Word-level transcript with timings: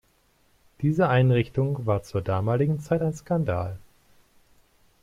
Diese 0.81 1.09
Einrichtung 1.09 1.85
war 1.85 2.01
zur 2.01 2.23
damaligen 2.23 2.79
Zeit 2.79 3.03
ein 3.03 3.13
Skandal. 3.13 3.77